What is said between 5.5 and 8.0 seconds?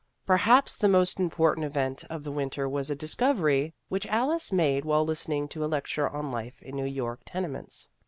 a lecture on life in New York tenements.